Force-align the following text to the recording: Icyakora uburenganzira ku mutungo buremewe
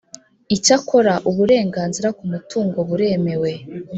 Icyakora 0.55 1.13
uburenganzira 1.29 2.09
ku 2.17 2.23
mutungo 2.31 2.79
buremewe 2.89 3.51